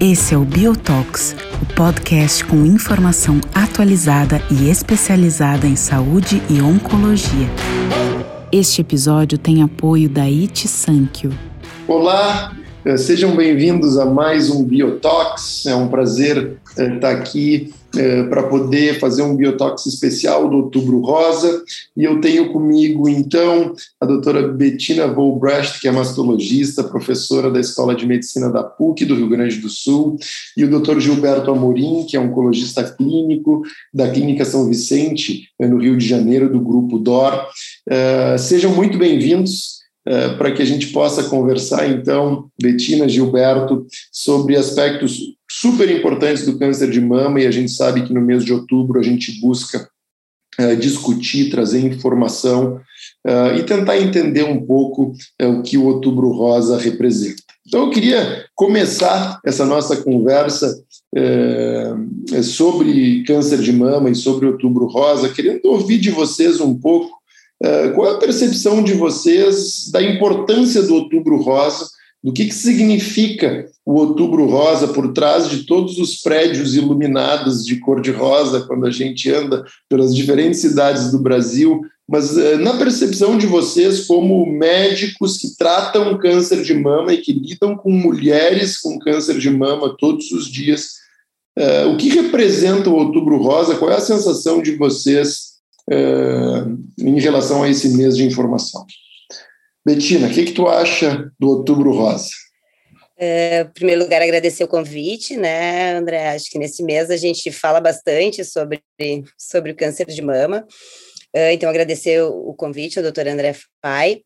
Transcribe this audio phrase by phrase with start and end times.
[0.00, 7.48] Esse é o Biotox, o podcast com informação atualizada e especializada em saúde e oncologia.
[8.50, 11.32] Este episódio tem apoio da It Sankyo.
[11.86, 15.66] Olá, eh, sejam bem-vindos a mais um Biotox.
[15.66, 21.00] É um prazer eh, estar aqui eh, para poder fazer um Biotox especial do Outubro
[21.00, 21.62] Rosa.
[21.96, 27.94] E eu tenho comigo, então, a doutora Bettina Volbrecht, que é mastologista, professora da Escola
[27.94, 30.16] de Medicina da PUC do Rio Grande do Sul,
[30.56, 35.78] e o doutor Gilberto Amorim, que é oncologista clínico da Clínica São Vicente, eh, no
[35.78, 37.46] Rio de Janeiro, do Grupo DOR.
[37.88, 39.76] Uh, sejam muito bem-vindos.
[40.08, 46.58] Uh, para que a gente possa conversar, então, Betina, Gilberto, sobre aspectos super importantes do
[46.58, 49.88] câncer de mama e a gente sabe que no mês de outubro a gente busca
[50.60, 52.78] uh, discutir, trazer informação
[53.26, 57.42] uh, e tentar entender um pouco uh, o que o Outubro Rosa representa.
[57.66, 60.82] Então eu queria começar essa nossa conversa
[62.42, 67.10] sobre câncer de mama e sobre Outubro Rosa, querendo ouvir de vocês um pouco
[67.94, 71.86] qual é a percepção de vocês da importância do Outubro Rosa
[72.26, 77.78] do que, que significa o Outubro Rosa por trás de todos os prédios iluminados de
[77.78, 83.46] cor-de-rosa quando a gente anda pelas diferentes cidades do Brasil, mas eh, na percepção de
[83.46, 89.38] vocês como médicos que tratam câncer de mama e que lidam com mulheres com câncer
[89.38, 90.94] de mama todos os dias,
[91.56, 93.76] eh, o que representa o Outubro Rosa?
[93.76, 96.64] Qual é a sensação de vocês eh,
[96.98, 98.84] em relação a esse mês de informação?
[99.86, 102.30] Betina, o que, que tu acha do Outubro Rosa?
[103.16, 106.30] É, em primeiro lugar, agradecer o convite, né, André?
[106.30, 108.82] Acho que nesse mês a gente fala bastante sobre,
[109.38, 110.66] sobre o câncer de mama.
[111.32, 114.22] Uh, então, agradecer o convite ao doutor André Pai.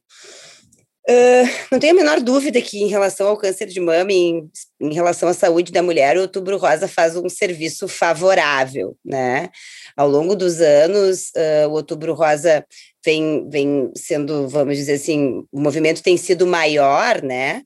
[1.10, 4.48] Uh, não tenho a menor dúvida que, em relação ao câncer de mama, em,
[4.80, 9.50] em relação à saúde da mulher, o Outubro Rosa faz um serviço favorável, né?
[9.96, 12.64] Ao longo dos anos, uh, o Outubro Rosa
[13.04, 17.62] vem, vem sendo, vamos dizer assim, o movimento tem sido maior, né?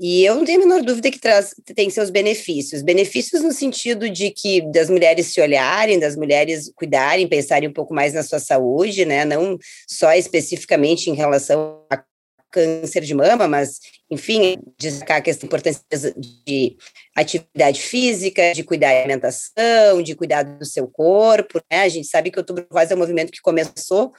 [0.00, 2.80] E eu não tenho a menor dúvida que traz, tem seus benefícios.
[2.80, 7.92] Benefícios no sentido de que das mulheres se olharem, das mulheres cuidarem, pensarem um pouco
[7.92, 9.26] mais na sua saúde, né?
[9.26, 12.02] Não só especificamente em relação a
[12.50, 13.78] câncer de mama, mas,
[14.10, 15.82] enfim, destacar a questão importância
[16.16, 16.76] de
[17.14, 21.60] atividade física, de cuidar da alimentação, de cuidar do seu corpo.
[21.70, 21.82] Né?
[21.82, 24.12] A gente sabe que o Outubro Rosa é um movimento que começou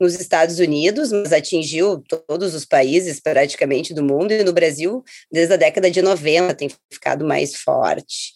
[0.00, 5.54] nos Estados Unidos, mas atingiu todos os países praticamente do mundo, e no Brasil, desde
[5.54, 8.32] a década de 90, tem ficado mais forte.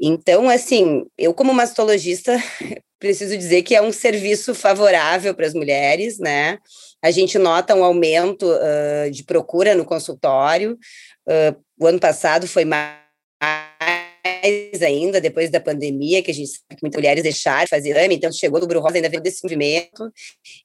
[0.00, 2.36] Então, assim, eu como mastologista,
[2.98, 6.58] preciso dizer que é um serviço favorável para as mulheres, né?
[7.02, 10.78] A gente nota um aumento uh, de procura no consultório.
[11.26, 13.00] Uh, o ano passado foi mais
[14.82, 18.14] ainda, depois da pandemia, que a gente sabe que muitas mulheres deixaram de fazer exame,
[18.14, 20.12] então chegou no Bru Rosa, ainda veio desse movimento.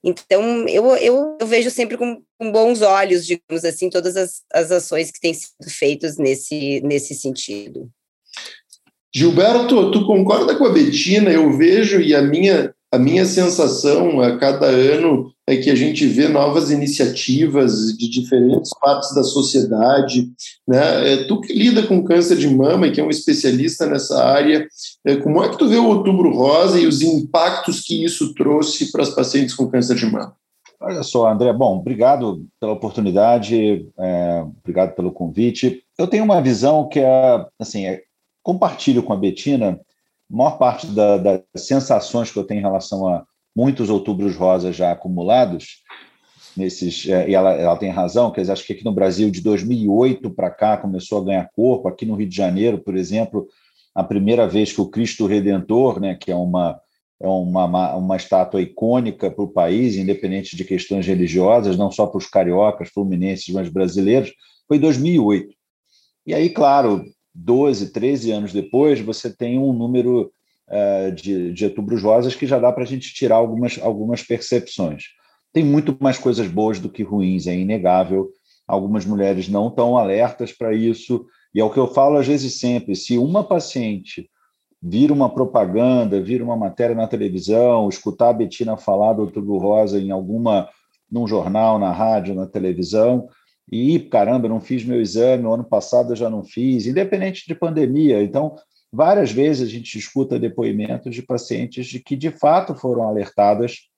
[0.04, 4.72] Então, eu, eu, eu vejo sempre com, com, bons olhos, digamos assim, todas as, as
[4.72, 7.90] ações que têm sido feitas nesse, nesse sentido.
[9.14, 11.32] Gilberto, tu concorda com a Betina?
[11.32, 16.08] Eu vejo e a minha a minha sensação a cada ano é que a gente
[16.08, 20.30] vê novas iniciativas de diferentes partes da sociedade.
[20.68, 21.14] Né?
[21.14, 24.68] É, tu que lida com câncer de mama e que é um especialista nessa área,
[25.06, 28.92] é, como é que tu vê o Outubro Rosa e os impactos que isso trouxe
[28.92, 30.36] para as pacientes com câncer de mama?
[30.80, 35.84] Olha só, André, bom, obrigado pela oportunidade, é, obrigado pelo convite.
[35.98, 38.04] Eu tenho uma visão que é, assim, é,
[38.44, 39.80] compartilho com a Betina
[40.32, 43.24] a maior parte da, das sensações que eu tenho em relação a
[43.56, 45.84] muitos outubros rosas já acumulados,
[46.56, 49.42] nesses, é, e ela, ela tem razão, quer dizer, acho que aqui no Brasil, de
[49.42, 51.88] 2008 para cá, começou a ganhar corpo.
[51.88, 53.48] Aqui no Rio de Janeiro, por exemplo,
[53.94, 56.80] a primeira vez que o Cristo Redentor, né, que é uma,
[57.22, 62.18] é uma, uma estátua icônica para o país, independente de questões religiosas, não só para
[62.18, 64.34] os cariocas, fluminenses, mas brasileiros,
[64.68, 65.54] foi em 2008.
[66.28, 67.06] E aí, claro,
[67.36, 70.32] 12, 13 anos depois, você tem um número
[70.70, 75.04] uh, de, de outubros rosas que já dá para a gente tirar algumas, algumas percepções.
[75.52, 78.30] Tem muito mais coisas boas do que ruins, é inegável.
[78.66, 82.60] Algumas mulheres não estão alertas para isso, e é o que eu falo às vezes
[82.60, 84.30] sempre: se uma paciente
[84.82, 90.00] vira uma propaganda, vira uma matéria na televisão, escutar a Betina falar do outubro rosa
[90.00, 90.70] em alguma
[91.12, 93.28] num jornal, na rádio, na televisão,
[93.72, 97.56] e caramba, não fiz meu exame, no ano passado eu já não fiz, independente de
[97.56, 98.22] pandemia.
[98.22, 98.56] Então,
[98.92, 103.90] várias vezes a gente escuta depoimentos de pacientes de que de fato foram alertadas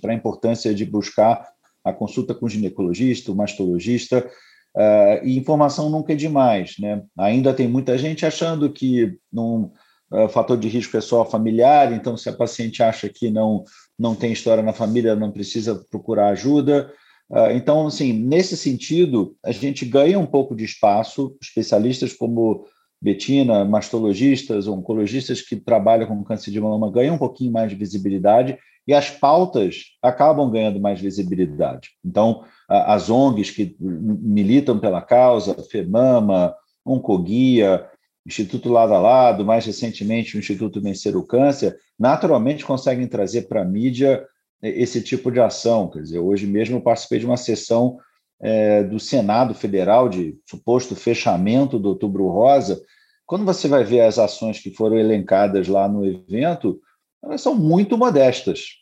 [0.00, 1.48] para a importância de buscar
[1.84, 4.28] a consulta com o ginecologista, o mastologista,
[4.76, 6.74] uh, e informação nunca é demais.
[6.78, 7.02] Né?
[7.18, 9.72] Ainda tem muita gente achando que num
[10.12, 13.64] uh, fator de risco é só familiar, então se a paciente acha que não,
[13.98, 16.92] não tem história na família, não precisa procurar ajuda.
[17.30, 22.66] Uh, então, assim, nesse sentido, a gente ganha um pouco de espaço, especialistas como
[23.00, 28.58] Betina, mastologistas, oncologistas que trabalham com câncer de mama ganham um pouquinho mais de visibilidade
[28.86, 31.90] e as pautas acabam ganhando mais visibilidade.
[32.04, 36.54] Então, as ONGs que militam pela causa, FEMAMA,
[36.84, 37.86] Oncoguia,
[38.26, 43.62] Instituto Lado a Lado, mais recentemente o Instituto Vencer o Câncer, naturalmente conseguem trazer para
[43.62, 44.26] a mídia
[44.62, 45.88] esse tipo de ação.
[45.88, 47.98] Quer dizer, hoje mesmo eu participei de uma sessão
[48.40, 52.82] é, do Senado Federal de suposto fechamento do Outubro Rosa,
[53.26, 56.80] quando você vai ver as ações que foram elencadas lá no evento,
[57.22, 58.80] elas são muito modestas.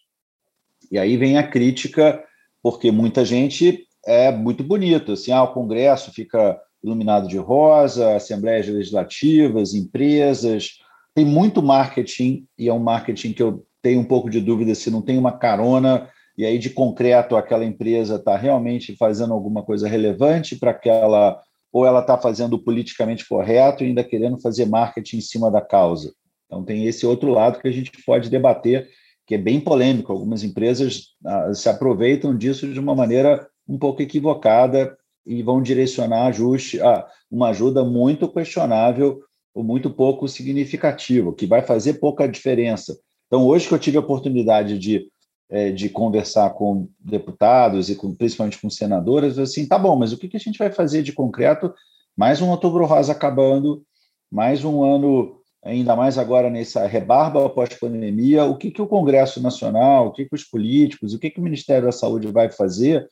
[0.91, 2.25] E aí vem a crítica,
[2.63, 8.67] porque muita gente é muito bonito, assim, ah, o Congresso fica iluminado de rosa, assembleias
[8.67, 10.79] legislativas, empresas,
[11.15, 14.91] tem muito marketing, e é um marketing que eu tenho um pouco de dúvida se
[14.91, 19.89] não tem uma carona e aí de concreto aquela empresa está realmente fazendo alguma coisa
[19.89, 21.41] relevante para aquela
[21.73, 26.13] ou ela está fazendo politicamente correto e ainda querendo fazer marketing em cima da causa.
[26.47, 28.89] Então tem esse outro lado que a gente pode debater,
[29.27, 30.13] que é bem polêmico.
[30.13, 34.97] Algumas empresas ah, se aproveitam disso de uma maneira um pouco equivocada
[35.27, 39.21] e vão direcionar ajuste, ah, uma ajuda muito questionável
[39.55, 42.97] ou muito pouco significativa, que vai fazer pouca diferença.
[43.29, 45.09] Então, hoje que eu tive a oportunidade de
[45.51, 50.19] é, de conversar com deputados e com, principalmente com senadoras, assim, tá bom, mas o
[50.19, 51.73] que, que a gente vai fazer de concreto?
[52.17, 53.83] Mais um outubro rosa acabando,
[54.31, 60.09] mais um ano, ainda mais agora nessa rebarba pós-pandemia, o que, que o Congresso Nacional,
[60.09, 63.09] o que, que os políticos, o que, que o Ministério da Saúde vai fazer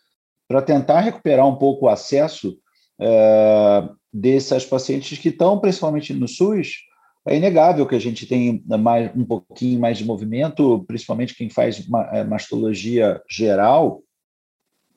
[0.47, 2.57] para tentar recuperar um pouco o acesso
[3.01, 6.86] é, dessas pacientes que estão, principalmente no SUS,
[7.27, 11.85] é inegável que a gente tem mais, um pouquinho mais de movimento, principalmente quem faz
[12.13, 14.03] é, mastologia geral,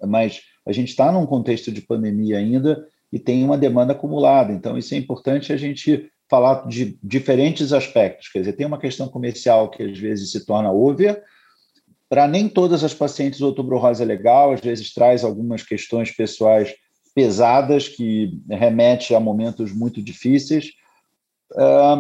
[0.06, 4.54] mas a gente está num contexto de pandemia ainda e tem uma demanda acumulada.
[4.54, 8.30] Então, isso é importante a gente falar de diferentes aspectos.
[8.30, 11.24] Quer dizer, tem uma questão comercial que às vezes se torna over.
[12.08, 16.12] Para nem todas as pacientes, o outubro rosa é legal, às vezes traz algumas questões
[16.12, 16.76] pessoais
[17.16, 20.74] pesadas que remete a momentos muito difíceis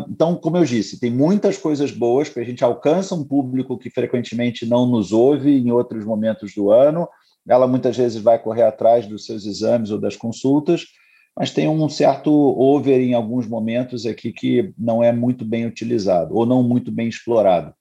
[0.10, 3.90] então, como eu disse, tem muitas coisas boas, porque a gente alcança um público que
[3.90, 7.08] frequentemente não nos ouve em outros momentos do ano.
[7.48, 10.86] Ela muitas vezes vai correr atrás dos seus exames ou das consultas,
[11.36, 16.36] mas tem um certo over em alguns momentos aqui que não é muito bem utilizado
[16.36, 17.74] ou não muito bem explorado.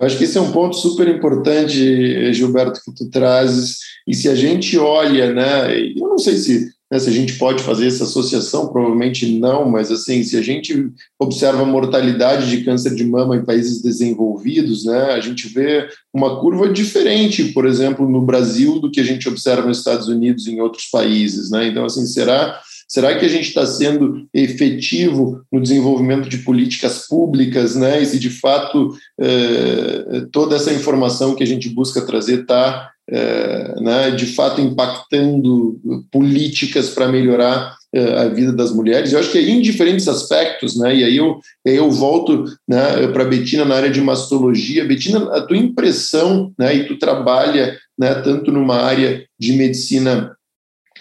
[0.00, 3.78] Acho que esse é um ponto super importante, Gilberto, que tu trazes.
[4.06, 7.62] E se a gente olha, né, eu não sei se né, se a gente pode
[7.62, 12.94] fazer essa associação, provavelmente não, mas assim, se a gente observa a mortalidade de câncer
[12.94, 18.20] de mama em países desenvolvidos, né, a gente vê uma curva diferente, por exemplo, no
[18.20, 21.50] Brasil do que a gente observa nos Estados Unidos e em outros países.
[21.50, 21.68] Né?
[21.68, 22.60] Então, assim, será
[22.92, 28.02] Será que a gente está sendo efetivo no desenvolvimento de políticas públicas, né?
[28.02, 33.74] E se de fato eh, toda essa informação que a gente busca trazer está, eh,
[33.80, 35.80] né, de fato impactando
[36.10, 39.12] políticas para melhorar eh, a vida das mulheres?
[39.12, 40.94] Eu acho que é em diferentes aspectos, né?
[40.96, 44.84] E aí eu, eu volto né, para Betina na área de mastologia.
[44.84, 46.74] Betina, a tua impressão, né?
[46.74, 48.14] E tu trabalha, né?
[48.16, 50.36] Tanto numa área de medicina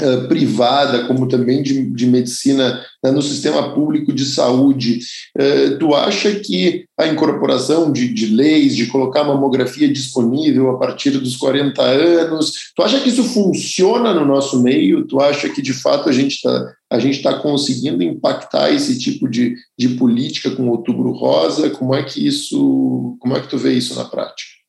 [0.01, 4.99] eh, privada, como também de, de medicina né, no sistema público de saúde.
[5.37, 11.11] Uh, tu acha que a incorporação de, de leis, de colocar mamografia disponível a partir
[11.11, 15.05] dos 40 anos, tu acha que isso funciona no nosso meio?
[15.05, 19.29] Tu acha que de fato a gente está a gente está conseguindo impactar esse tipo
[19.29, 21.69] de, de política com o Outubro Rosa?
[21.69, 24.60] Como é que isso, como é que tu vê isso na prática?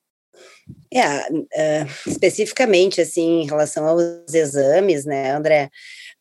[0.93, 5.71] É, uh, especificamente, assim, em relação aos exames, né, André,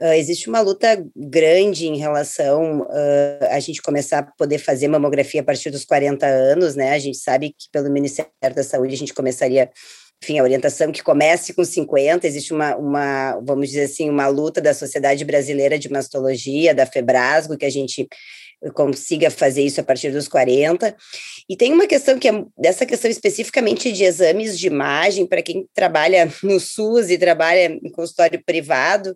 [0.02, 5.42] uh, existe uma luta grande em relação uh, a gente começar a poder fazer mamografia
[5.42, 8.98] a partir dos 40 anos, né, a gente sabe que pelo Ministério da Saúde a
[8.98, 9.70] gente começaria
[10.24, 14.62] enfim, a orientação que comece com 50, existe uma, uma, vamos dizer assim, uma luta
[14.62, 18.08] da Sociedade Brasileira de Mastologia, da FEBRASGO, que a gente
[18.74, 20.96] consiga fazer isso a partir dos 40.
[21.50, 25.68] E tem uma questão que é dessa questão especificamente de exames de imagem, para quem
[25.74, 29.16] trabalha no SUS e trabalha em consultório privado,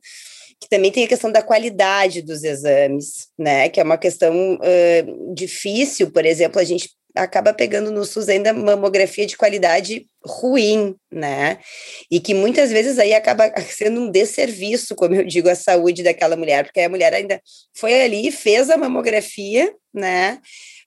[0.59, 3.69] que também tem a questão da qualidade dos exames, né?
[3.69, 8.53] Que é uma questão uh, difícil, por exemplo, a gente acaba pegando no SUS ainda
[8.53, 11.59] mamografia de qualidade ruim, né?
[12.11, 16.35] E que muitas vezes aí acaba sendo um desserviço, como eu digo, à saúde daquela
[16.35, 17.41] mulher, porque a mulher ainda
[17.75, 20.39] foi ali, fez a mamografia, né?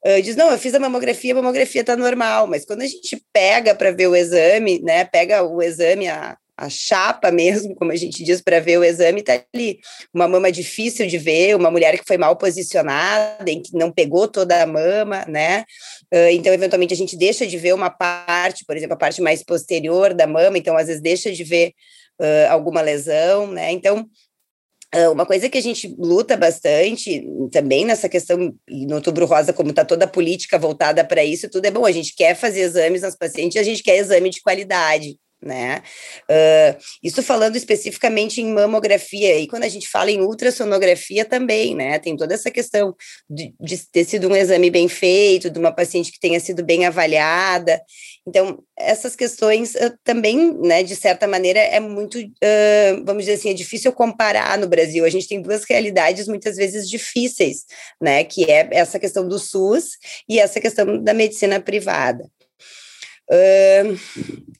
[0.04, 3.20] Uh, diz, não, eu fiz a mamografia, a mamografia tá normal, mas quando a gente
[3.32, 7.96] pega para ver o exame, né, pega o exame, a, a chapa mesmo, como a
[7.96, 9.78] gente diz, para ver o exame, está ali.
[10.12, 14.26] Uma mama difícil de ver, uma mulher que foi mal posicionada, em que não pegou
[14.26, 15.64] toda a mama, né?
[16.12, 19.44] Uh, então, eventualmente, a gente deixa de ver uma parte, por exemplo, a parte mais
[19.44, 21.72] posterior da mama, então, às vezes, deixa de ver
[22.20, 23.70] uh, alguma lesão, né?
[23.70, 24.04] Então,
[25.12, 27.22] uma coisa que a gente luta bastante
[27.52, 31.66] também nessa questão, no Outubro Rosa, como está toda a política voltada para isso, tudo
[31.66, 31.84] é bom.
[31.84, 35.82] A gente quer fazer exames nas pacientes, a gente quer exame de qualidade né?
[36.28, 41.98] Uh, isso falando especificamente em mamografia, e quando a gente fala em ultrassonografia também, né?
[41.98, 42.94] Tem toda essa questão
[43.28, 46.86] de, de, ter sido um exame bem feito, de uma paciente que tenha sido bem
[46.86, 47.80] avaliada.
[48.26, 53.50] Então, essas questões uh, também, né, de certa maneira, é muito, uh, vamos dizer assim,
[53.50, 55.04] é difícil comparar no Brasil.
[55.04, 57.64] A gente tem duas realidades muitas vezes difíceis,
[58.00, 58.24] né?
[58.24, 59.90] Que é essa questão do SUS
[60.28, 62.28] e essa questão da medicina privada.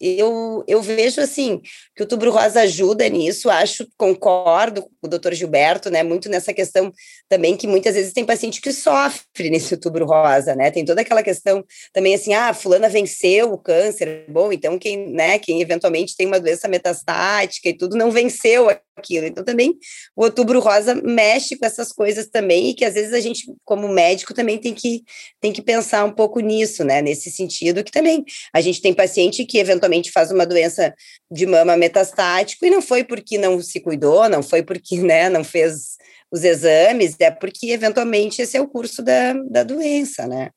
[0.00, 1.60] Eu, eu vejo assim
[1.96, 6.02] que o Tubro Rosa ajuda nisso, acho, concordo com o doutor Gilberto, né?
[6.02, 6.92] Muito nessa questão
[7.28, 10.70] também que muitas vezes tem paciente que sofre nesse Tubro Rosa, né?
[10.70, 15.38] Tem toda aquela questão também assim, ah, fulana venceu o câncer, bom, então quem, né,
[15.38, 19.26] quem eventualmente tem uma doença metastática e tudo não venceu aquilo.
[19.26, 19.74] Então também
[20.14, 23.88] o Outubro Rosa mexe com essas coisas também e que às vezes a gente, como
[23.88, 25.02] médico, também tem que
[25.40, 27.00] tem que pensar um pouco nisso, né?
[27.00, 28.24] Nesse sentido que também
[28.58, 30.92] a gente tem paciente que eventualmente faz uma doença
[31.30, 35.44] de mama metastático e não foi porque não se cuidou, não foi porque né, não
[35.44, 35.96] fez
[36.30, 40.50] os exames, é porque eventualmente esse é o curso da, da doença, né?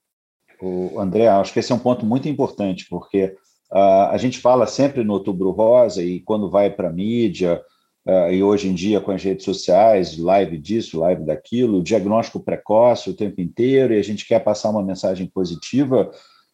[0.59, 3.35] O André, acho que esse é um ponto muito importante, porque
[3.71, 7.61] uh, a gente fala sempre no Outubro Rosa e quando vai para a mídia,
[8.07, 13.11] uh, e hoje em dia com as redes sociais, live disso, live daquilo, diagnóstico precoce
[13.11, 16.11] o tempo inteiro, e a gente quer passar uma mensagem positiva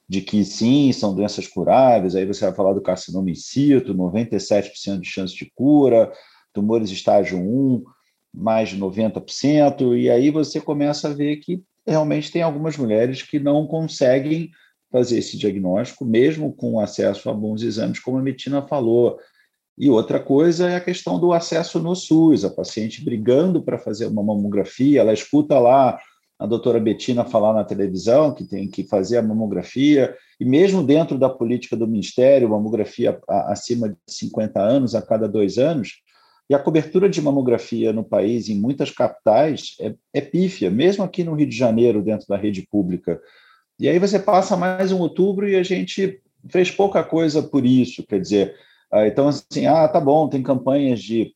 [0.08, 5.02] de que sim, são doenças curáveis, aí você vai falar do carcinoma in situ, 97%
[5.02, 6.12] de chance de cura,
[6.54, 7.84] tumores estágio 1,
[8.34, 13.40] mais de 90%, e aí você começa a ver que realmente tem algumas mulheres que
[13.40, 14.50] não conseguem
[14.92, 19.18] fazer esse diagnóstico, mesmo com acesso a bons exames, como a Metina falou.
[19.78, 24.06] E outra coisa é a questão do acesso no SUS, a paciente brigando para fazer
[24.08, 26.00] uma mamografia, ela escuta lá
[26.40, 31.18] a doutora Betina falar na televisão que tem que fazer a mamografia, e mesmo dentro
[31.18, 36.02] da política do Ministério, mamografia acima de 50 anos, a cada dois anos,
[36.50, 41.24] e a cobertura de mamografia no país, em muitas capitais, é, é pífia, mesmo aqui
[41.24, 43.20] no Rio de Janeiro, dentro da rede pública.
[43.80, 48.06] E aí você passa mais um outubro e a gente fez pouca coisa por isso,
[48.06, 48.56] quer dizer,
[48.92, 51.34] ah, então assim, ah, tá bom, tem campanhas de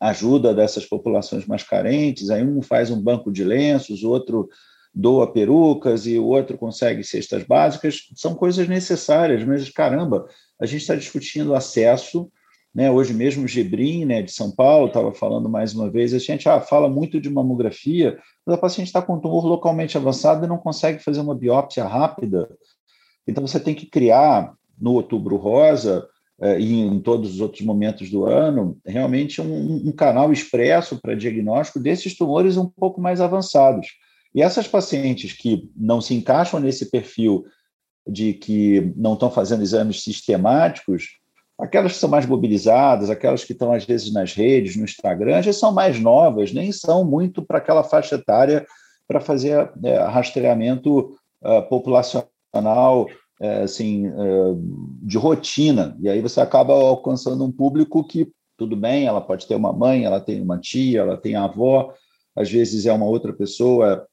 [0.00, 4.48] ajuda dessas populações mais carentes, aí um faz um banco de lenços, o outro
[4.94, 10.26] doa perucas e o outro consegue cestas básicas, são coisas necessárias, mas caramba,
[10.60, 12.30] a gente está discutindo acesso,
[12.72, 12.90] né?
[12.90, 16.48] Hoje mesmo o Gebrim, né, de São Paulo, estava falando mais uma vez, a gente
[16.48, 20.58] ah, fala muito de mamografia, mas a paciente está com tumor localmente avançado e não
[20.58, 22.48] consegue fazer uma biópsia rápida.
[23.26, 26.08] Então você tem que criar no Outubro Rosa
[26.58, 31.78] e em todos os outros momentos do ano, realmente um, um canal expresso para diagnóstico
[31.78, 33.88] desses tumores um pouco mais avançados.
[34.34, 37.44] E essas pacientes que não se encaixam nesse perfil
[38.06, 41.18] de que não estão fazendo exames sistemáticos,
[41.58, 45.52] aquelas que são mais mobilizadas, aquelas que estão às vezes nas redes, no Instagram, já
[45.52, 48.66] são mais novas, nem são muito para aquela faixa etária
[49.06, 54.10] para fazer é, rastreamento uh, populacional é, assim, é,
[55.02, 59.56] de rotina, e aí você acaba alcançando um público que, tudo bem, ela pode ter
[59.56, 61.92] uma mãe, ela tem uma tia, ela tem a avó,
[62.36, 64.06] às vezes é uma outra pessoa,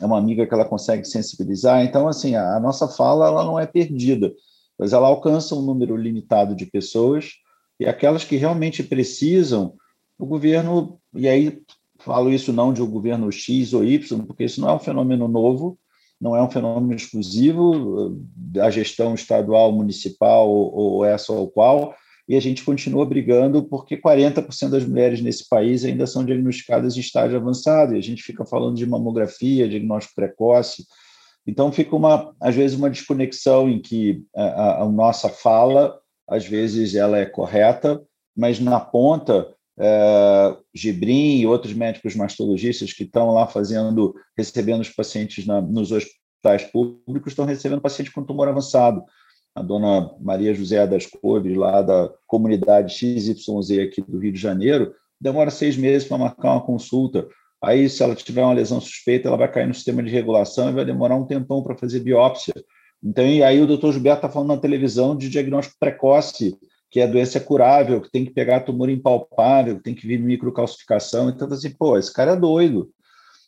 [0.00, 3.58] é uma amiga que ela consegue sensibilizar, então, assim, a, a nossa fala, ela não
[3.58, 4.32] é perdida,
[4.78, 7.32] mas ela alcança um número limitado de pessoas,
[7.78, 9.74] e aquelas que realmente precisam,
[10.18, 11.62] o governo, e aí
[11.98, 15.28] falo isso não de um governo X ou Y, porque isso não é um fenômeno
[15.28, 15.78] novo,
[16.20, 21.94] não é um fenômeno exclusivo da gestão estadual, municipal ou essa ou qual,
[22.28, 27.00] e a gente continua brigando porque 40% das mulheres nesse país ainda são diagnosticadas em
[27.00, 30.84] estágio avançado, e a gente fica falando de mamografia, diagnóstico precoce.
[31.44, 35.98] Então fica uma, às vezes uma desconexão em que a, a nossa fala,
[36.28, 38.00] às vezes ela é correta,
[38.36, 44.90] mas na ponta é, Gibrim e outros médicos mastologistas que estão lá fazendo, recebendo os
[44.90, 49.02] pacientes na, nos hospitais públicos, estão recebendo pacientes com tumor avançado.
[49.54, 54.94] a dona Maria José das Cores, lá da comunidade XYZ aqui do Rio de Janeiro,
[55.18, 57.26] demora seis meses para marcar uma consulta.
[57.62, 60.74] Aí, se ela tiver uma lesão suspeita, ela vai cair no sistema de regulação e
[60.74, 62.54] vai demorar um tempão para fazer biópsia.
[63.02, 66.56] Então, e aí o doutor Gilberto está falando na televisão de diagnóstico precoce,
[66.90, 70.18] que a doença é curável, que tem que pegar tumor impalpável, que tem que vir
[70.18, 71.30] microcalcificação.
[71.30, 72.90] Então, assim, pô, esse cara é doido,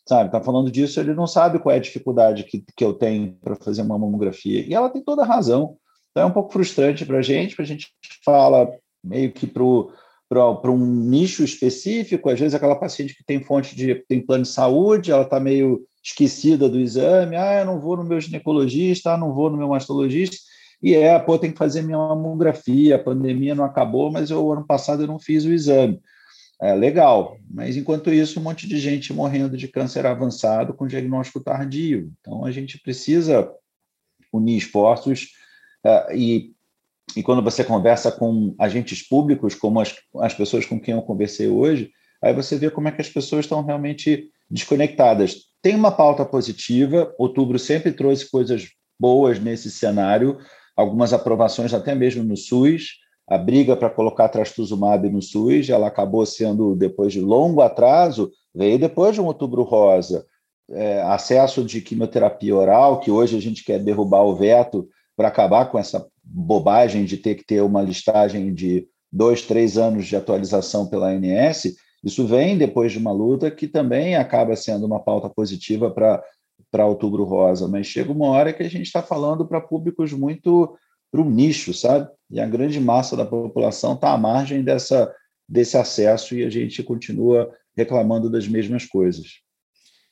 [0.09, 0.27] sabe?
[0.27, 3.57] Está falando disso, ele não sabe qual é a dificuldade que, que eu tenho para
[3.57, 4.65] fazer uma mamografia.
[4.65, 5.77] E ela tem toda a razão.
[6.11, 7.89] Então, é um pouco frustrante para a gente, para a gente
[8.25, 8.71] fala
[9.03, 14.25] meio que para um nicho específico, às vezes aquela paciente que tem fonte de tem
[14.25, 18.21] plano de saúde, ela está meio esquecida do exame, ah, eu não vou no meu
[18.21, 20.37] ginecologista, ah, não vou no meu mastologista,
[20.83, 24.67] e é, pô, tem que fazer minha mamografia, a pandemia não acabou, mas eu ano
[24.67, 26.01] passado eu não fiz o exame.
[26.61, 31.41] É legal, mas enquanto isso, um monte de gente morrendo de câncer avançado com diagnóstico
[31.41, 32.13] tardio.
[32.21, 33.51] Então a gente precisa
[34.33, 35.29] unir esforços
[35.85, 36.53] uh, e
[37.17, 41.49] e quando você conversa com agentes públicos, como as, as pessoas com quem eu conversei
[41.49, 41.91] hoje,
[42.23, 45.37] aí você vê como é que as pessoas estão realmente desconectadas.
[45.61, 50.39] Tem uma pauta positiva, outubro sempre trouxe coisas boas nesse cenário,
[50.83, 56.27] algumas aprovações até mesmo no SUS, a briga para colocar trastuzumab no SUS, ela acabou
[56.27, 60.27] sendo, depois de longo atraso, veio depois de um outubro rosa,
[60.71, 65.71] é, acesso de quimioterapia oral, que hoje a gente quer derrubar o veto para acabar
[65.71, 70.87] com essa bobagem de ter que ter uma listagem de dois, três anos de atualização
[70.87, 75.91] pela ANS, isso vem depois de uma luta que também acaba sendo uma pauta positiva
[75.91, 76.23] para
[76.73, 80.75] para Outubro Rosa, mas chega uma hora que a gente está falando para públicos muito
[81.13, 82.09] para um nicho, sabe?
[82.31, 85.13] E a grande massa da população está à margem dessa,
[85.47, 89.43] desse acesso e a gente continua reclamando das mesmas coisas.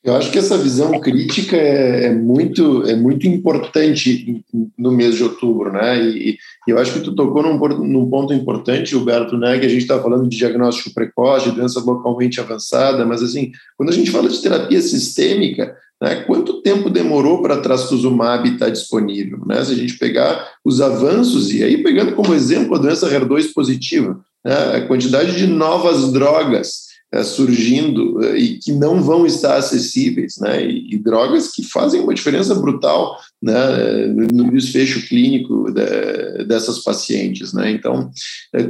[0.03, 4.43] Eu acho que essa visão crítica é, é, muito, é muito importante
[4.79, 6.03] no mês de outubro, né?
[6.03, 9.59] E, e eu acho que tu tocou num, num, ponto importante, Gilberto, né?
[9.59, 13.91] Que a gente está falando de diagnóstico precoce, de doença localmente avançada, mas assim, quando
[13.91, 19.45] a gente fala de terapia sistêmica, né, quanto tempo demorou para trastuzumab estar tá disponível?
[19.47, 19.65] Né?
[19.65, 24.19] Se a gente pegar os avanços, e aí pegando como exemplo a doença HER2 positiva,
[24.45, 26.90] né, a quantidade de novas drogas
[27.25, 30.65] surgindo é, e que não vão estar acessíveis, né?
[30.65, 34.07] E, e, drogas que fazem uma diferença brutal, né?
[34.33, 37.73] No desfecho clínico de, dessas pacientes, né?
[37.73, 38.11] Então,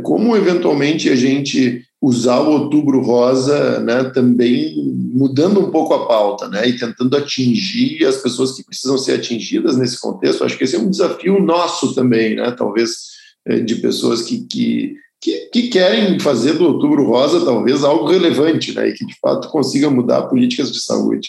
[0.02, 4.04] como eventualmente a gente usar o Outubro Rosa, né?
[4.04, 4.74] Também
[5.12, 6.66] mudando um pouco a pauta, né?
[6.66, 10.44] E tentando atingir as pessoas que precisam ser atingidas nesse contexto.
[10.44, 12.50] Acho que esse é um desafio nosso também, né?
[12.52, 13.10] Talvez
[13.64, 18.88] de pessoas que, que que, que, querem fazer do Outubro Rosa talvez algo relevante, né,
[18.88, 21.28] e que de fato consiga mudar políticas de saúde.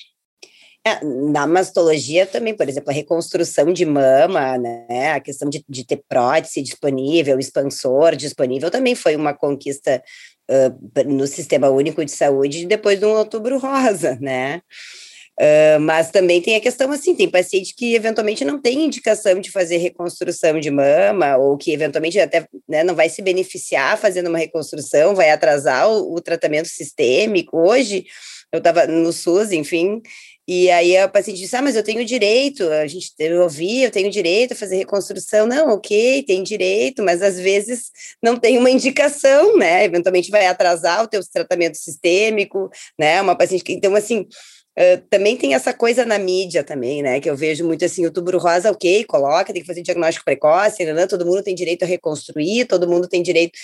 [0.86, 5.86] É, na mastologia também, por exemplo, a reconstrução de mama, né, a questão de, de
[5.86, 10.02] ter prótese disponível, expansor disponível, também foi uma conquista
[10.50, 14.62] uh, no Sistema Único de Saúde depois do Outubro Rosa, né?
[15.40, 19.50] Uh, mas também tem a questão assim, tem paciente que eventualmente não tem indicação de
[19.50, 24.38] fazer reconstrução de mama, ou que eventualmente até né, não vai se beneficiar fazendo uma
[24.38, 27.58] reconstrução, vai atrasar o, o tratamento sistêmico.
[27.58, 28.06] Hoje,
[28.52, 30.02] eu estava no SUS, enfim,
[30.48, 33.92] e aí a paciente disse: Ah, mas eu tenho direito, a gente eu ouvi, eu
[33.92, 35.46] tenho direito a fazer reconstrução.
[35.48, 37.90] Não, ok, tem direito, mas às vezes
[38.22, 39.86] não tem uma indicação, né?
[39.86, 43.22] Eventualmente vai atrasar o teu tratamento sistêmico, né?
[43.22, 43.72] Uma paciente que.
[43.72, 44.28] Então, assim,
[45.10, 47.20] Também tem essa coisa na mídia também, né?
[47.20, 50.94] Que eu vejo muito assim, o rosa, ok, coloca, tem que fazer diagnóstico precoce, né,
[50.94, 51.08] né?
[51.08, 53.58] todo mundo tem direito a reconstruir, todo mundo tem direito.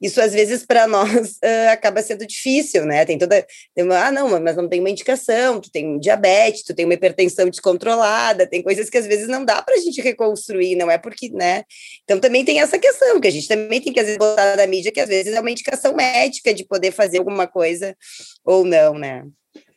[0.00, 3.04] Isso às vezes para nós uh, acaba sendo difícil, né?
[3.04, 3.46] Tem toda.
[3.74, 6.94] Tem uma, ah, não, mas não tem uma indicação, tu tem diabetes, tu tem uma
[6.94, 10.98] hipertensão descontrolada, tem coisas que às vezes não dá para a gente reconstruir, não é
[10.98, 11.64] porque, né?
[12.04, 14.66] Então também tem essa questão, que a gente também tem que às vezes botar na
[14.66, 17.96] mídia que às vezes é uma indicação médica de poder fazer alguma coisa
[18.44, 19.24] ou não, né?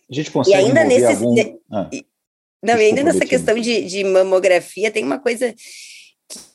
[0.09, 1.35] A gente consegue e ainda nesse, algum...
[1.71, 1.89] ah,
[2.63, 5.53] não, e ainda nessa questão de, de mamografia, tem uma coisa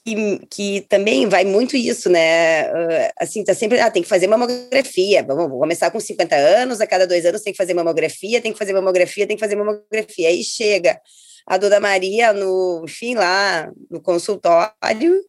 [0.04, 2.68] que, que também vai muito isso, né?
[2.70, 5.22] Uh, assim, tá sempre, ah, tem que fazer mamografia.
[5.22, 8.52] Vamos, vamos, começar com 50 anos, a cada dois anos tem que fazer mamografia, tem
[8.52, 10.28] que fazer mamografia, tem que fazer mamografia.
[10.28, 11.00] Aí chega
[11.46, 15.24] a Dona Maria no fim lá no consultório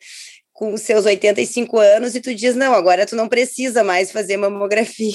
[0.52, 5.14] com seus 85 anos e tu diz: "Não, agora tu não precisa mais fazer mamografia".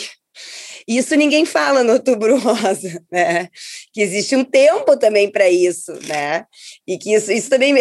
[0.89, 3.51] Isso ninguém fala no Outubro Rosa, né?
[3.93, 6.47] Que existe um tempo também para isso, né?
[6.87, 7.75] E que isso, isso também,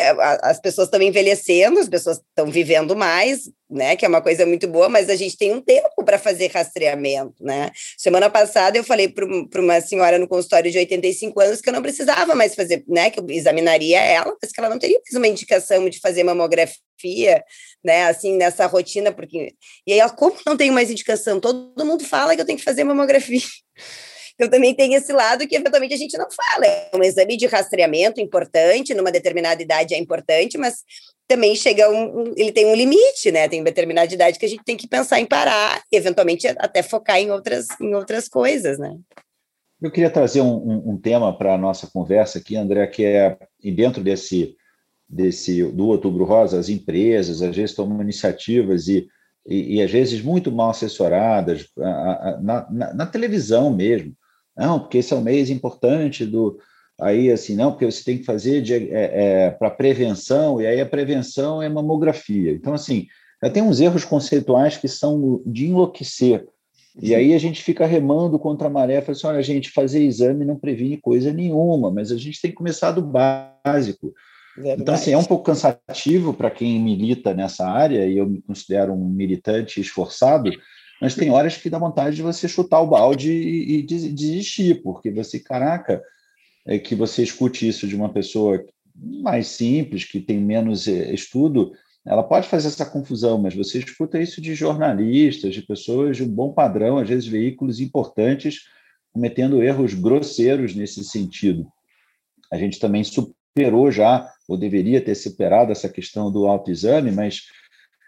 [0.43, 3.95] as pessoas estão envelhecendo, as pessoas estão vivendo mais, né?
[3.95, 7.43] Que é uma coisa muito boa, mas a gente tem um tempo para fazer rastreamento,
[7.43, 7.71] né?
[7.97, 11.82] Semana passada eu falei para uma senhora no consultório de 85 anos que eu não
[11.82, 13.10] precisava mais fazer, né?
[13.10, 17.43] Que eu examinaria ela, mas que ela não teria mais uma indicação de fazer mamografia,
[17.84, 18.06] né?
[18.06, 19.53] Assim, nessa rotina, porque.
[19.86, 21.39] E aí, ela, como não tenho mais indicação?
[21.39, 23.41] Todo mundo fala que eu tenho que fazer mamografia.
[24.39, 26.63] Então também tem esse lado que eventualmente a gente não fala.
[26.63, 30.84] É um exame de rastreamento importante, numa determinada idade é importante, mas
[31.28, 33.48] também chega um, ele tem um limite, né?
[33.48, 37.18] Tem determinada idade que a gente tem que pensar em parar e eventualmente até focar
[37.18, 38.98] em outras, em outras coisas, né?
[39.82, 43.38] Eu queria trazer um, um, um tema para a nossa conversa aqui, André, que é
[43.63, 44.56] dentro desse
[45.10, 49.08] desse do Outubro Rosa, as empresas às vezes tomam iniciativas e,
[49.46, 54.13] e, e às vezes muito mal assessoradas na, na, na televisão mesmo.
[54.56, 56.60] Não, porque esse é um mês importante do
[57.00, 60.86] aí assim, não, porque você tem que fazer é, é, para prevenção, e aí a
[60.86, 62.52] prevenção é mamografia.
[62.52, 63.08] Então, assim,
[63.44, 66.46] já tem uns erros conceituais que são de enlouquecer.
[67.00, 70.44] E aí a gente fica remando contra a maré, fala assim, olha, gente, fazer exame
[70.44, 74.14] não previne coisa nenhuma, mas a gente tem que começar do básico.
[74.56, 74.82] Verdade.
[74.82, 78.94] Então, assim, é um pouco cansativo para quem milita nessa área, e eu me considero
[78.94, 80.50] um militante esforçado,
[81.00, 85.12] mas tem horas que dá vontade de você chutar o balde e, e desistir, porque
[85.12, 86.02] você, caraca,
[86.67, 91.71] é que você escute isso de uma pessoa mais simples, que tem menos eh, estudo,
[92.06, 96.30] ela pode fazer essa confusão, mas você escuta isso de jornalistas, de pessoas de um
[96.30, 98.62] bom padrão, às vezes veículos importantes,
[99.13, 101.67] cometendo erros grosseiros nesse sentido.
[102.51, 107.41] A gente também superou já, ou deveria ter superado essa questão do autoexame, mas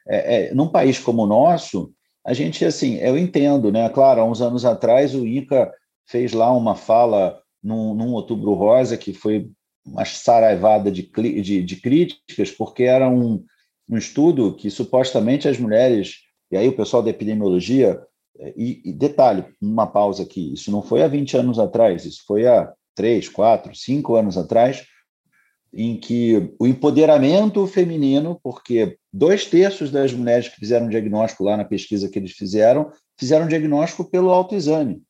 [0.07, 1.93] é, é, num país como o nosso,
[2.25, 3.89] a gente, assim, eu entendo, né?
[3.89, 5.71] Claro, há uns anos atrás o INCA
[6.07, 9.49] fez lá uma fala num, num Outubro Rosa, que foi
[9.85, 11.03] uma saraivada de,
[11.41, 13.43] de, de críticas, porque era um,
[13.89, 16.17] um estudo que supostamente as mulheres,
[16.51, 18.01] e aí o pessoal da epidemiologia,
[18.55, 22.47] e, e, detalhe, uma pausa aqui, isso não foi há 20 anos atrás, isso foi
[22.47, 24.85] há 3, 4, 5 anos atrás,
[25.73, 31.65] em que o empoderamento feminino, porque dois terços das mulheres que fizeram diagnóstico lá na
[31.65, 35.03] pesquisa que eles fizeram, fizeram diagnóstico pelo autoexame.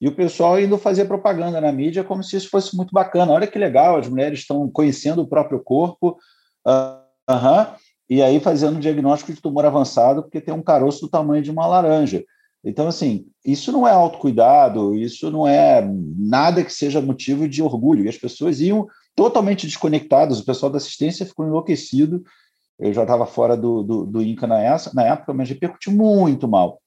[0.00, 3.32] E o pessoal indo fazer propaganda na mídia como se isso fosse muito bacana.
[3.32, 6.16] Olha que legal, as mulheres estão conhecendo o próprio corpo,
[6.66, 11.50] uh, e aí fazendo diagnóstico de tumor avançado porque tem um caroço do tamanho de
[11.50, 12.24] uma laranja.
[12.64, 18.04] Então, assim, isso não é autocuidado, isso não é nada que seja motivo de orgulho.
[18.04, 22.22] E as pessoas iam totalmente desconectadas, o pessoal da assistência ficou enlouquecido.
[22.78, 26.48] Eu já estava fora do, do, do INCA na, essa, na época, mas repercutiu muito
[26.48, 26.80] mal.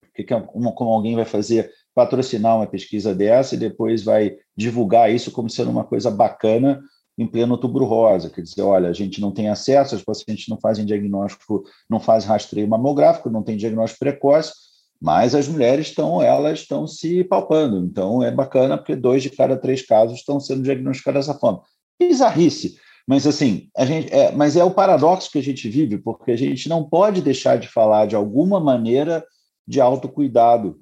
[0.00, 5.30] Porque como, como alguém vai fazer patrocinar uma pesquisa dessa e depois vai divulgar isso
[5.30, 6.82] como sendo uma coisa bacana
[7.18, 10.58] em pleno outubro rosa, quer dizer, olha, a gente não tem acesso, os pacientes não
[10.58, 14.52] fazem diagnóstico, não fazem rastreio mamográfico, não tem diagnóstico precoce,
[15.00, 19.56] mas as mulheres estão, elas estão se palpando, então é bacana porque dois de cada
[19.56, 21.60] três casos estão sendo diagnosticados dessa forma.
[22.00, 22.76] Bizarrice,
[23.06, 26.36] mas assim, a gente, é, mas é o paradoxo que a gente vive, porque a
[26.36, 29.24] gente não pode deixar de falar de alguma maneira
[29.66, 30.78] de autocuidado,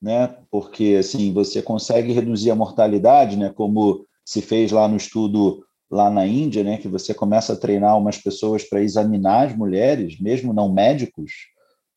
[0.00, 0.36] né?
[0.50, 3.50] Porque assim você consegue reduzir a mortalidade, né?
[3.50, 6.78] Como se fez lá no estudo lá na Índia, né?
[6.78, 11.32] Que você começa a treinar umas pessoas para examinar as mulheres, mesmo não médicos,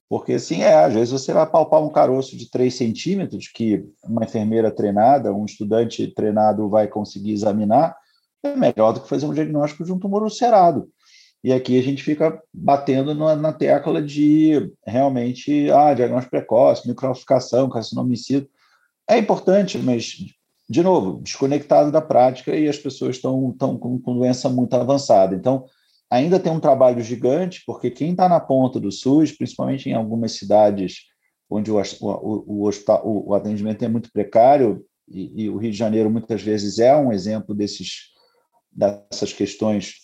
[0.09, 4.23] porque assim é, às vezes você vai palpar um caroço de 3 centímetros que uma
[4.23, 7.95] enfermeira treinada, um estudante treinado vai conseguir examinar,
[8.43, 10.89] é melhor do que fazer um diagnóstico de um tumor ulcerado.
[11.43, 17.69] E aqui a gente fica batendo na, na tecla de realmente ah, diagnóstico precoce, microalficação,
[17.69, 18.49] carcinomicídio.
[19.10, 20.17] É importante, mas,
[20.69, 25.34] de novo, desconectado da prática e as pessoas estão, com, com doença muito avançada.
[25.34, 25.65] Então,
[26.10, 30.34] ainda tem um trabalho gigante, porque quem está na ponta do SUS, principalmente em algumas
[30.34, 31.06] cidades
[31.49, 36.10] onde o, o, o, o atendimento é muito precário, e, e, o Rio de Janeiro
[36.10, 38.12] muitas vezes é um exemplo desses,
[38.71, 39.95] dessas questões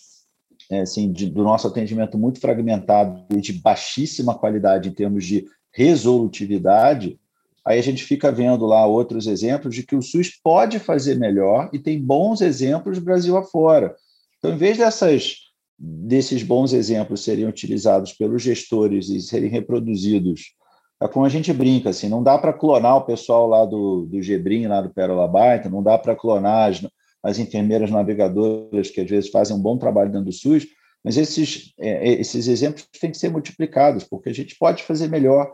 [0.70, 7.18] assim, de, do nosso atendimento muito fragmentado e de baixíssima qualidade em termos de resolutividade,
[7.64, 11.68] aí a gente fica vendo lá outros exemplos de que o SUS pode fazer melhor
[11.72, 13.94] e tem bons exemplos Brasil afora.
[14.38, 15.36] Então, em vez dessas,
[15.78, 20.54] desses bons exemplos serem utilizados pelos gestores e serem reproduzidos,
[21.00, 24.22] é como a gente brinca, assim, não dá para clonar o pessoal lá do, do
[24.22, 26.86] Gebrim, lá do Pérola Baita, não dá para clonar as,
[27.26, 30.66] as enfermeiras navegadoras, que às vezes fazem um bom trabalho dentro do SUS,
[31.04, 35.08] mas esses, é, é, esses exemplos têm que ser multiplicados, porque a gente pode fazer
[35.08, 35.52] melhor.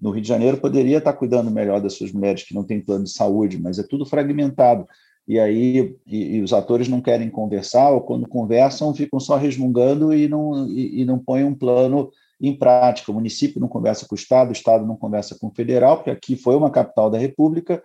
[0.00, 3.04] No Rio de Janeiro, poderia estar cuidando melhor das suas mulheres que não têm plano
[3.04, 4.86] de saúde, mas é tudo fragmentado.
[5.26, 10.12] E aí e, e os atores não querem conversar, ou quando conversam, ficam só resmungando
[10.12, 12.10] e não, e, e não põem um plano
[12.40, 15.54] em prática, o município não conversa com o Estado, o Estado não conversa com o
[15.54, 17.82] federal, porque aqui foi uma capital da República,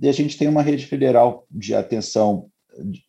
[0.00, 2.48] e a gente tem uma rede federal de atenção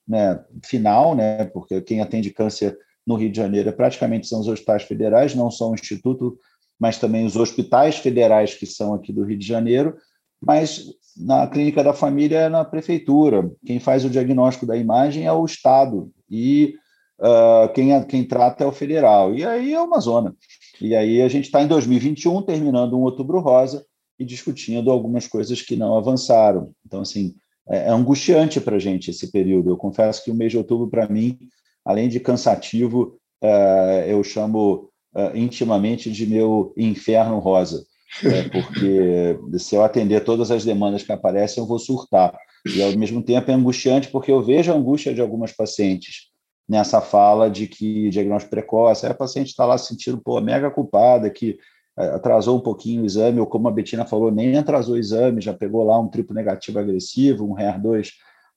[0.08, 4.84] né, final, né, porque quem atende câncer no Rio de Janeiro praticamente são os hospitais
[4.84, 6.38] federais, não só o Instituto,
[6.80, 9.95] mas também os hospitais federais que são aqui do Rio de Janeiro,
[10.41, 13.52] mas na clínica da família é na prefeitura.
[13.65, 16.76] Quem faz o diagnóstico da imagem é o Estado e
[17.19, 19.36] uh, quem, é, quem trata é o federal.
[19.36, 20.36] E aí é uma zona.
[20.80, 23.86] E aí a gente está em 2021, terminando um outubro rosa
[24.17, 26.71] e discutindo algumas coisas que não avançaram.
[26.86, 27.36] Então, assim,
[27.71, 29.69] é, é angustiante para a gente esse período.
[29.69, 31.39] Eu confesso que o mês de outubro, para mim,
[31.86, 37.84] além de cansativo, uh, eu chamo uh, intimamente de meu inferno rosa.
[38.23, 42.38] É, porque se eu atender todas as demandas que aparecem, eu vou surtar.
[42.65, 46.29] E, ao mesmo tempo, é angustiante porque eu vejo a angústia de algumas pacientes
[46.69, 51.29] nessa fala de que diagnóstico precoce, a paciente está lá se sentindo pô, mega culpada,
[51.29, 51.57] que é,
[51.97, 55.54] atrasou um pouquinho o exame, ou como a Betina falou, nem atrasou o exame, já
[55.54, 58.12] pegou lá um triplo negativo agressivo, um HER2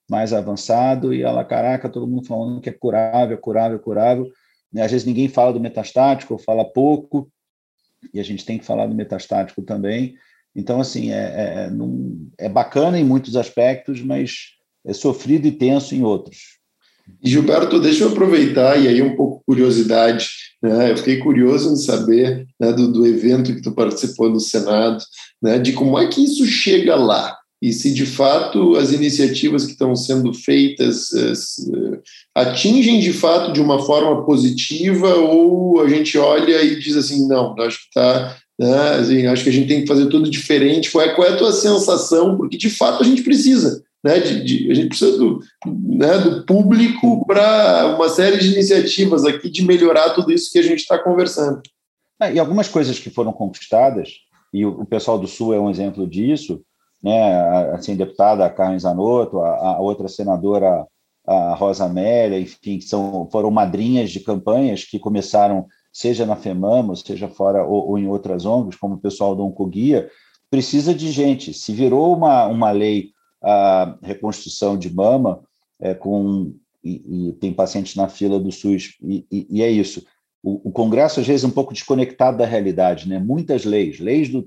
[0.09, 4.31] mais avançado, e ela, caraca, todo mundo falando que é curável, curável, curável.
[4.71, 4.83] Né?
[4.83, 7.29] Às vezes ninguém fala do metastático, ou fala pouco,
[8.13, 10.15] e a gente tem que falar do metastático também.
[10.55, 11.69] Então, assim, é, é,
[12.39, 14.51] é, é bacana em muitos aspectos, mas
[14.85, 16.59] é sofrido e tenso em outros.
[17.21, 20.27] Gilberto, deixa eu aproveitar, e aí um pouco curiosidade,
[20.61, 20.91] né?
[20.91, 25.03] eu fiquei curioso em saber né, do, do evento que tu participou no Senado,
[25.41, 29.71] né, de como é que isso chega lá, e se de fato as iniciativas que
[29.71, 31.99] estão sendo feitas uh,
[32.35, 37.55] atingem de fato de uma forma positiva ou a gente olha e diz assim, não,
[37.59, 40.89] acho que está né, assim, acho que a gente tem que fazer tudo diferente.
[40.91, 42.37] Qual é, qual é a tua sensação?
[42.37, 43.83] Porque de fato a gente precisa.
[44.05, 49.25] Né, de, de, a gente precisa do, né, do público para uma série de iniciativas
[49.25, 51.59] aqui de melhorar tudo isso que a gente está conversando.
[52.19, 54.11] Ah, e algumas coisas que foram conquistadas,
[54.53, 56.61] e o, o pessoal do Sul é um exemplo disso,
[57.01, 60.85] né, assim, deputada Carmen Zanotto, a, a, outra senadora,
[61.25, 67.27] a Rosa Amélia, enfim, são, foram madrinhas de campanhas que começaram, seja na FEMAMA, seja
[67.27, 70.11] fora ou, ou em outras ONGs, como o pessoal do Oncoguia,
[70.51, 71.55] precisa de gente.
[71.55, 73.14] Se virou uma, uma lei
[73.45, 75.41] a reconstrução de mama,
[75.79, 80.05] é, com, e, e, tem pacientes na fila do SUS, e, e, e é isso.
[80.43, 83.19] O, o, Congresso, às vezes, é um pouco desconectado da realidade, né?
[83.19, 84.43] Muitas leis, leis do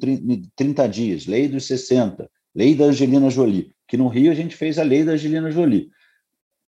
[0.57, 4.81] 30 dias, lei dos 60, Lei da Angelina Jolie, que no Rio a gente fez
[4.81, 5.91] a lei da Angelina Jolie.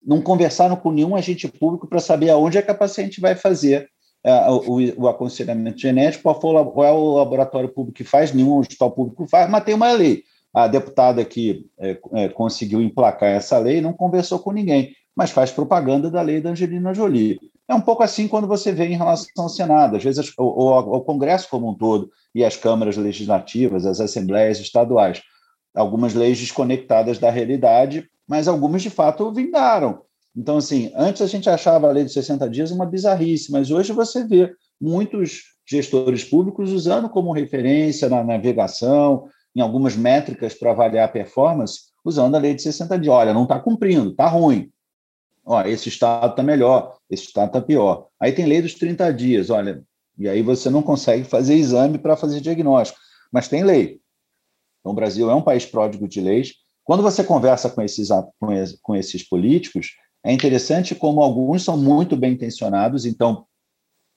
[0.05, 3.89] Não conversaram com nenhum agente público para saber aonde é que a paciente vai fazer
[4.25, 9.29] uh, o, o, aconselhamento genético, qual, é o laboratório público que faz, nenhum hospital público
[9.29, 10.25] faz, mas tem uma lei.
[10.57, 15.51] A deputada que é, é, conseguiu emplacar essa lei não conversou com ninguém, mas faz
[15.51, 17.39] propaganda da lei da Angelina Jolie.
[17.69, 20.79] É um pouco assim quando você vê em relação ao Senado, às vezes o, o,
[20.97, 25.21] o Congresso como um todo e as câmaras legislativas, as assembleias estaduais
[25.77, 30.01] algumas leis desconectadas da realidade, mas algumas de fato vingaram.
[30.35, 33.93] Então, assim, antes a gente achava a lei de 60 dias uma bizarrice, mas hoje
[33.93, 41.07] você vê muitos gestores públicos usando como referência na navegação, em algumas métricas para avaliar
[41.07, 43.15] a performance, usando a lei de 60 dias.
[43.15, 44.71] Olha, não está cumprindo, está ruim.
[45.43, 48.09] Olha, esse estado está melhor, esse estado está pior.
[48.21, 49.83] Aí tem lei dos 30 dias, olha,
[50.19, 53.01] e aí você não consegue fazer exame para fazer diagnóstico,
[53.33, 53.99] mas tem lei.
[54.81, 56.53] Então, o Brasil é um país pródigo de leis.
[56.85, 58.09] Quando você conversa com esses,
[58.83, 59.93] com esses políticos,
[60.23, 63.47] é interessante como alguns são muito bem intencionados, então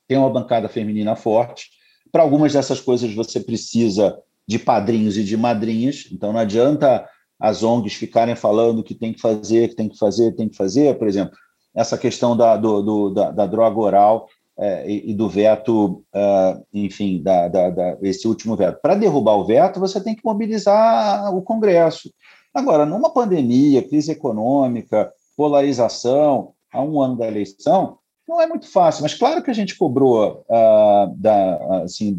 [0.05, 1.69] tem uma bancada feminina forte.
[2.11, 7.07] Para algumas dessas coisas você precisa de padrinhos e de madrinhas, então não adianta
[7.39, 10.97] as ONGs ficarem falando que tem que fazer, que tem que fazer, tem que fazer.
[10.97, 11.37] Por exemplo,
[11.75, 17.21] essa questão da, do, do, da, da droga oral é, e, do veto, uh, enfim,
[17.21, 18.79] da, da, da, esse último veto.
[18.81, 22.11] Para derrubar o veto, você tem que mobilizar o Congresso.
[22.51, 29.03] Agora, numa pandemia, crise econômica, polarização, a um ano da eleição, não é muito fácil.
[29.03, 32.17] Mas claro que a gente cobrou uh, da, assim,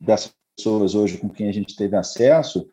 [0.00, 2.68] dessas pessoas hoje com quem a gente teve acesso,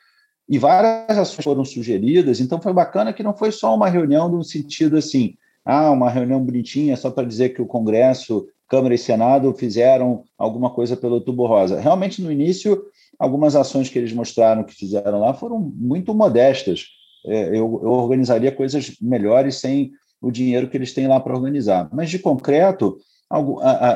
[0.48, 4.44] e várias ações foram sugeridas, então foi bacana que não foi só uma reunião no
[4.44, 9.54] sentido assim, ah, uma reunião bonitinha só para dizer que o Congresso Câmara e Senado
[9.54, 11.80] fizeram alguma coisa pelo Tubo Rosa.
[11.80, 12.84] Realmente, no início,
[13.18, 16.86] algumas ações que eles mostraram que fizeram lá foram muito modestas.
[17.26, 21.90] É, eu, eu organizaria coisas melhores sem o dinheiro que eles têm lá para organizar.
[21.92, 22.98] Mas, de concreto,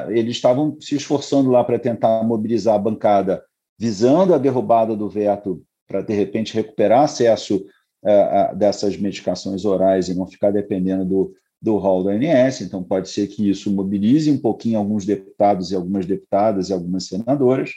[0.10, 3.44] eles estavam se esforçando lá para tentar mobilizar a bancada,
[3.78, 7.64] visando a derrubada do veto, para, de repente, recuperar acesso
[8.04, 13.10] é, dessas medicações orais e não ficar dependendo do, do rol do ANS, então pode
[13.10, 17.72] ser que isso mobilize um pouquinho alguns deputados e algumas deputadas e algumas senadoras,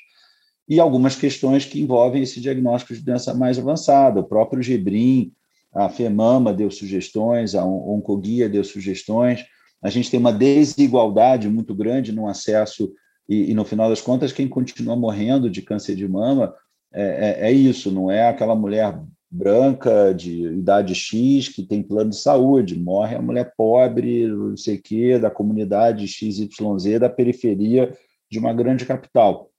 [0.69, 4.19] e algumas questões que envolvem esse diagnóstico de doença mais avançada.
[4.19, 5.33] O próprio Gebrim,
[5.73, 9.45] a FEMAMA deu sugestões, a Oncoguia deu sugestões.
[9.81, 12.93] A gente tem uma desigualdade muito grande no acesso,
[13.29, 16.55] e, e no final das contas, quem continua morrendo de câncer de mama
[16.93, 18.99] é, é, é isso, não é aquela mulher
[19.31, 24.77] branca de idade X que tem plano de saúde, morre a mulher pobre, não sei
[24.77, 27.93] o quê, da comunidade XYZ, da periferia
[28.31, 29.51] de uma grande capital.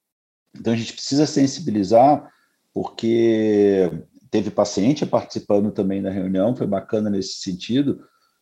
[0.56, 2.28] Então a gente precisa sensibilizar,
[2.74, 3.92] porque
[4.32, 8.02] teve paciente participando também da reunião, foi bacana nesse sentido,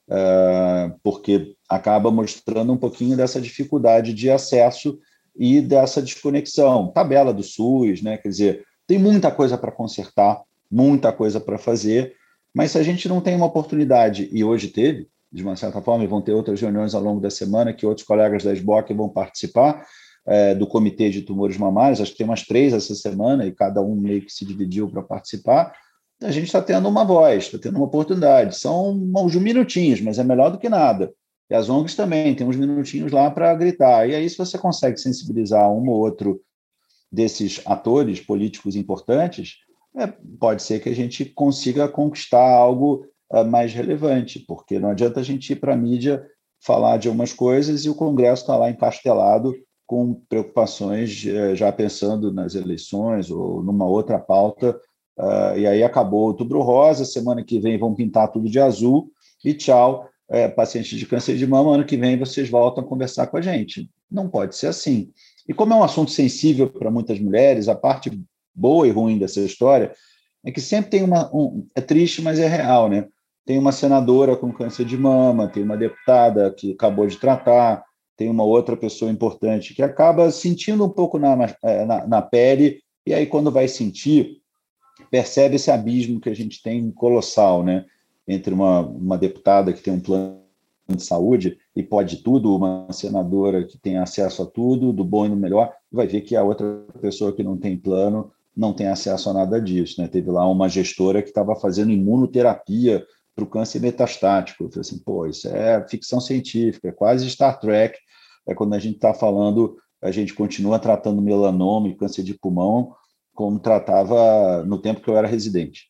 [0.09, 4.99] uh, porque acaba mostrando um pouquinho dessa dificuldade de acesso
[5.37, 6.91] e dessa desconexão.
[6.91, 8.17] Tabela do SUS, né?
[8.17, 12.15] Quer dizer, tem muita coisa para consertar, muita coisa para fazer,
[12.53, 16.03] mas se a gente não tem uma oportunidade, e hoje teve, de uma certa forma,
[16.03, 19.09] e vão ter outras reuniões ao longo da semana que outros colegas da SBOC vão
[19.09, 19.85] participar,
[20.25, 23.81] é, do Comitê de Tumores Mamários, acho que tem umas três essa semana, e cada
[23.81, 25.73] um meio que se dividiu para participar,
[26.21, 28.57] a gente está tendo uma voz, está tendo uma oportunidade.
[28.57, 31.11] São uns minutinhos, mas é melhor do que nada.
[31.49, 34.09] E as ONGs também, tem uns minutinhos lá para gritar.
[34.09, 36.41] E aí, se você consegue sensibilizar um ou outro
[37.11, 39.57] desses atores políticos importantes,
[39.95, 40.07] é,
[40.39, 45.23] pode ser que a gente consiga conquistar algo uh, mais relevante, porque não adianta a
[45.23, 46.25] gente ir para a mídia
[46.61, 49.53] falar de algumas coisas e o Congresso está lá encastelado
[49.87, 54.77] com preocupações uh, já pensando nas eleições ou numa outra pauta.
[55.17, 59.09] Uh, e aí acabou outubro rosa, semana que vem vão pintar tudo de azul
[59.45, 63.27] e tchau, é, pacientes de câncer de mama, ano que vem vocês voltam a conversar
[63.27, 63.89] com a gente.
[64.09, 65.11] Não pode ser assim.
[65.47, 68.11] E como é um assunto sensível para muitas mulheres, a parte
[68.53, 69.93] boa e ruim dessa história
[70.43, 71.29] é que sempre tem uma.
[71.35, 73.07] Um, é triste, mas é real, né?
[73.45, 77.83] Tem uma senadora com câncer de mama, tem uma deputada que acabou de tratar,
[78.17, 82.79] tem uma outra pessoa importante que acaba sentindo um pouco na, é, na, na pele,
[83.05, 84.41] e aí, quando vai sentir,
[85.11, 87.85] percebe esse abismo que a gente tem colossal, né?
[88.27, 90.39] Entre uma, uma deputada que tem um plano
[90.87, 95.29] de saúde e pode tudo, uma senadora que tem acesso a tudo, do bom e
[95.29, 99.29] do melhor, vai ver que a outra pessoa que não tem plano não tem acesso
[99.29, 100.01] a nada disso.
[100.01, 100.07] Né?
[100.07, 104.63] Teve lá uma gestora que estava fazendo imunoterapia para o câncer metastático.
[104.63, 107.97] Eu falei assim, pô, isso é ficção científica, é quase Star Trek.
[108.47, 112.93] É quando a gente está falando, a gente continua tratando melanoma e câncer de pulmão
[113.33, 115.89] como tratava no tempo que eu era residente.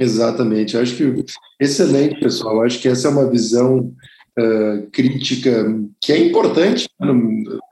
[0.00, 0.76] Exatamente.
[0.76, 1.24] Acho que
[1.60, 2.62] excelente, pessoal.
[2.62, 3.92] Acho que essa é uma visão
[4.38, 5.66] uh, crítica
[6.00, 7.14] que é importante no,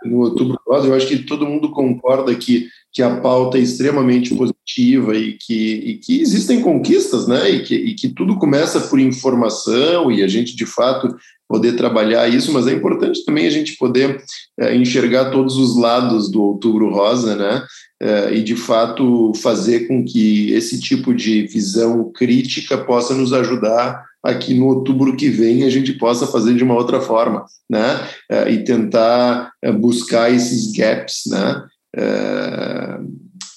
[0.04, 0.88] no Outubro Rosa.
[0.88, 5.74] Eu acho que todo mundo concorda que que a pauta é extremamente positiva e que,
[5.74, 7.48] e que existem conquistas, né?
[7.50, 11.14] E que, e que tudo começa por informação e a gente, de fato,
[11.46, 14.22] poder trabalhar isso, mas é importante também a gente poder
[14.58, 17.64] é, enxergar todos os lados do Outubro Rosa, né?
[18.00, 24.04] É, e, de fato, fazer com que esse tipo de visão crítica possa nos ajudar
[24.22, 28.06] aqui no outubro que vem a gente possa fazer de uma outra forma, né?
[28.30, 31.64] É, e tentar é, buscar esses gaps, né?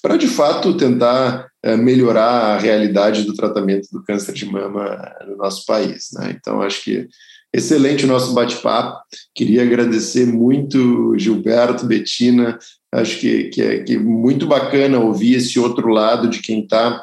[0.02, 5.64] para de fato tentar melhorar a realidade do tratamento do câncer de mama no nosso
[5.66, 6.10] país.
[6.14, 6.36] Né?
[6.36, 7.08] Então, acho que
[7.54, 9.00] excelente o nosso bate-papo.
[9.36, 12.58] Queria agradecer muito Gilberto, Betina.
[12.94, 17.02] Acho que, que, é, que é muito bacana ouvir esse outro lado de quem está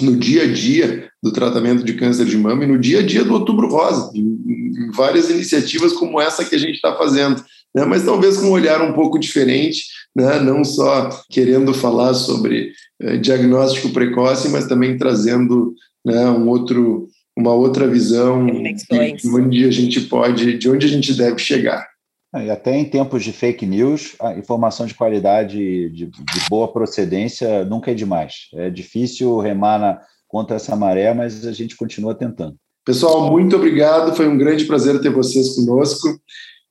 [0.00, 3.24] no dia a dia do tratamento de câncer de mama e no dia a dia
[3.24, 7.84] do Outubro Rosa, em, várias iniciativas como essa que a gente está fazendo, né?
[7.84, 9.82] mas talvez com um olhar um pouco diferente,
[10.14, 10.38] né?
[10.38, 17.52] não só querendo falar sobre eh, diagnóstico precoce, mas também trazendo né, um outro, uma
[17.52, 21.87] outra visão de onde a gente pode, de onde a gente deve chegar.
[22.32, 26.70] Ah, e até em tempos de fake news, a informação de qualidade, de, de boa
[26.70, 28.48] procedência, nunca é demais.
[28.54, 32.56] É difícil remar na, contra essa maré, mas a gente continua tentando.
[32.84, 34.14] Pessoal, muito obrigado.
[34.14, 36.20] Foi um grande prazer ter vocês conosco.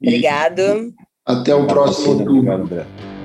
[0.02, 0.93] Obrigado.
[1.26, 2.34] Até o próximo outubro.
[2.38, 3.16] Obrigado, André.